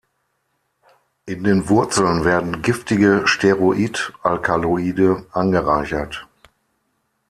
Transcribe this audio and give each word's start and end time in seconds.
In 1.27 1.43
den 1.43 1.69
Wurzeln 1.69 2.25
werden 2.25 2.63
giftige 2.63 3.27
Steroid-Alkaloide 3.27 5.27
angereichert. 5.31 6.27